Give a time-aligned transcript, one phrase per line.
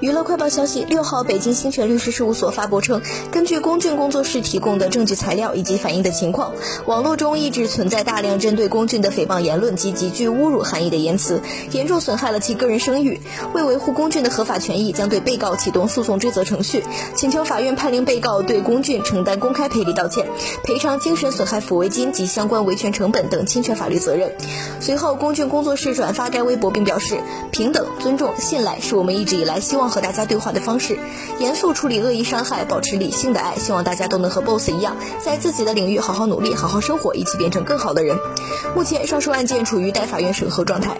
[0.00, 6.54] 娱乐快报消息：六号，北京新泉律师事务所发布称，根据龚俊工作室提供的证据材料以及反映的情况，
[6.86, 11.42] 网络中一直存在大量针对龚俊的诽谤言论及极具侮辱含义的言辞，
[11.72, 13.20] 严重损害了其个人声誉。
[13.52, 16.82] 为维护龚俊的合法权益，将对被告启动诉讼追责程序，
[17.14, 20.26] 请求法院判令被告对龚俊承担公开赔礼道歉、
[20.64, 24.32] 赔偿精神损害抚慰金及相关维权成本等侵权法律责任。
[24.80, 27.20] 随后，龚俊工作室转发该微博并表示
[27.52, 30.98] ：“平等、尊重、信赖是我们一直以来希望。”和大家对话的方式，
[31.38, 33.56] 严肃处理恶意伤害，保持理性的爱。
[33.56, 38.18] 希望大家都能和 BOSS 一样，在自己的领域好好努力，好好生活，一起变成更好的人。
[38.74, 40.96] 目前上述案件处于待法院审核状态。